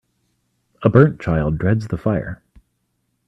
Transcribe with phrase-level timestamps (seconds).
[0.81, 2.41] A burnt child dreads the fire